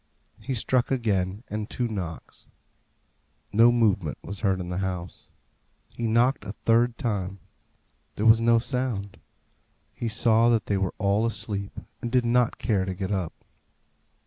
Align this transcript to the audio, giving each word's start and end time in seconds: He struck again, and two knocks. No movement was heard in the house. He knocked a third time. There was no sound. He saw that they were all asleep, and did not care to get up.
He 0.39 0.55
struck 0.55 0.89
again, 0.89 1.43
and 1.47 1.69
two 1.69 1.87
knocks. 1.87 2.47
No 3.53 3.71
movement 3.71 4.17
was 4.23 4.39
heard 4.39 4.59
in 4.59 4.69
the 4.69 4.79
house. 4.79 5.29
He 5.89 6.07
knocked 6.07 6.43
a 6.43 6.53
third 6.65 6.97
time. 6.97 7.37
There 8.15 8.25
was 8.25 8.41
no 8.41 8.57
sound. 8.57 9.19
He 9.93 10.07
saw 10.07 10.49
that 10.49 10.65
they 10.65 10.77
were 10.77 10.95
all 10.97 11.23
asleep, 11.27 11.79
and 12.01 12.11
did 12.11 12.25
not 12.25 12.57
care 12.57 12.83
to 12.83 12.95
get 12.95 13.11
up. 13.11 13.45